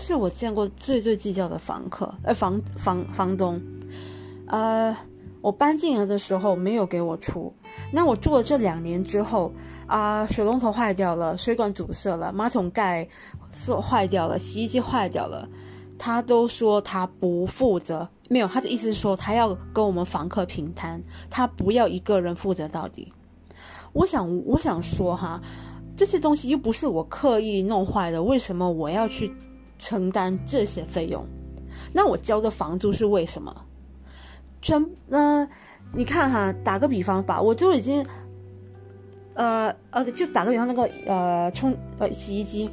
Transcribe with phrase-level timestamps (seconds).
[0.00, 3.60] 是我见过最最计较的房客，呃，房房房东。
[4.46, 4.96] 呃，
[5.40, 7.52] 我搬进来的时候没有给我出，
[7.92, 9.52] 那我住了这两年之后，
[9.86, 13.06] 啊，水龙头坏掉了，水管阻塞了，马桶盖
[13.52, 15.48] 是坏掉了，洗衣机坏掉了，
[15.96, 23.12] 他都说他不负责，没有，他的意思是说他要跟我们房客平摊，他不要一个人负责到底。
[23.92, 25.40] 我想，我想说哈，
[25.96, 29.32] 这些东西又不是我刻意弄坏的，为什么我要去
[29.80, 31.26] 承担这些费用？
[31.92, 33.52] 那我交的房租是为什么？
[34.62, 35.48] 全，嗯，
[35.92, 38.06] 你看哈，打个比方吧，我就已经，
[39.34, 42.70] 呃呃，就打个比方，那个呃冲呃洗衣机，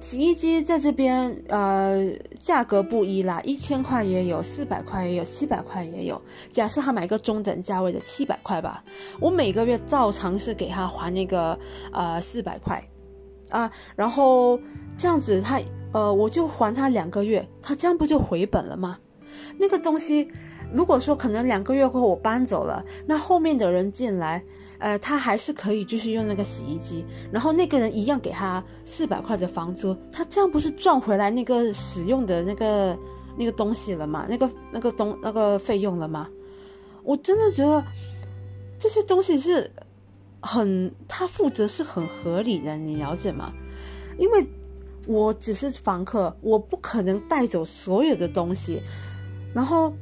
[0.00, 6.20] 洗衣机在这边呃价格不一啦，一千块也有，四百块也有，七百块也有。
[6.48, 8.82] 假设他买个中等价位的七百块吧，
[9.20, 11.56] 我每个月照常是给他还那个
[11.92, 12.82] 呃四百块，
[13.50, 14.58] 啊，然后
[14.96, 15.60] 这样子他
[15.92, 18.98] 呃我就还他两个月，他这样不就回本了吗？
[19.58, 20.28] 那个东西。
[20.72, 24.42] 如果说可能两个月后我搬走了，那后面的人进来，
[24.78, 32.98] 呃，他还是可以继续用那个洗衣机，然后那个人一样给他四百块的房租，他这样不是赚回来那个使用的那个
[33.38, 34.26] 那个东西了吗？
[34.28, 36.28] 那个那个东那个费用了吗？
[37.04, 37.82] 我真的觉得
[38.76, 39.70] 这些东西是
[40.40, 43.52] 很他负责是很合理的，你了解吗？
[44.18, 44.44] 因为
[45.06, 48.82] 我只是房客，我不可能带走所有的东西，
[49.54, 49.92] 然后。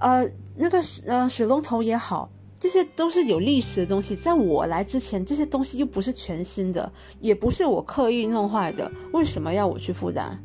[0.00, 4.14] 呃，那个呃水龙头也好，这些都是有历史的东西。
[4.14, 10.38] 在我来之前，这些东西又不是全新的，也不是我刻意弄坏的，为什么要我去负担？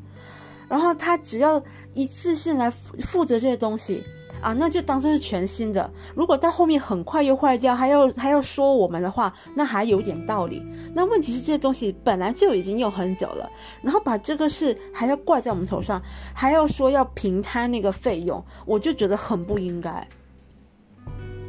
[0.68, 4.04] 然后他只要一次性来负责这些东西。
[4.44, 5.90] 啊，那就当做是全新的。
[6.14, 10.62] 如果到后面很快又坏掉，还要还要说我们的话，那还有点道理。
[10.94, 13.50] 那问题是这些东西本来就已经用很久了，
[13.82, 16.02] 然后把这个事还要挂在我们头上，
[16.34, 20.06] 还要说要平摊那个费用，我就觉得很不应该。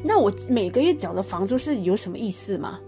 [0.05, 2.79] 那我每个月缴的房租是有什么意思吗？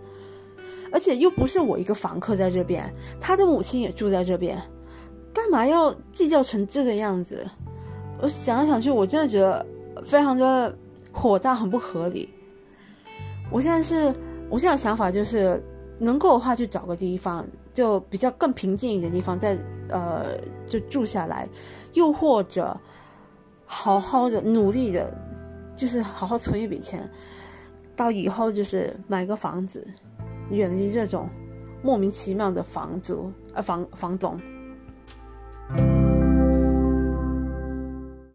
[0.93, 2.89] 而且又不是我一个房客在这边，
[3.21, 4.57] 他的母亲也住在这边，
[5.35, 7.45] 干嘛要计较成这个样子？
[8.21, 9.67] 我想来想去，我真的觉得。
[10.07, 10.75] 非常的
[11.13, 12.29] 火大，很不合理。
[13.51, 14.15] 我现在是，
[14.49, 15.63] 我现在想法就是，
[15.99, 19.59] 能够的话就找个地方，就比较更平静一点地方，再
[19.89, 21.49] 呃就住下来，
[21.95, 22.77] 又或者
[23.65, 25.13] 好好的努力的，
[25.77, 27.09] 就是好好存一笔钱，
[27.95, 29.87] 到以后就是买个房子，
[30.51, 31.29] 远离这种
[31.83, 34.41] 莫名其妙的房租呃房房东。